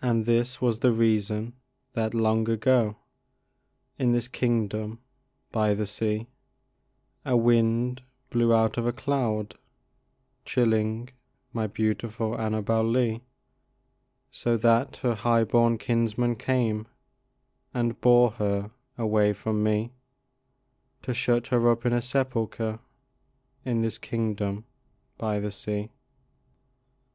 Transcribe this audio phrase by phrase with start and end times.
[0.00, 1.52] And that was the reason
[1.92, 2.96] that, long ago,
[3.98, 5.00] In this kingdom
[5.52, 6.28] by the sea,
[7.26, 9.56] A wind blew out of a cloud,
[10.46, 11.10] chilling
[11.52, 13.20] My beautiful Annabel Lee,
[14.30, 16.88] So that her high born kinsmen came
[17.74, 19.92] And bore her away from me,
[21.02, 22.80] To shut her up in a sepulcher
[23.66, 24.64] In this kingdom
[25.18, 25.90] by the sea.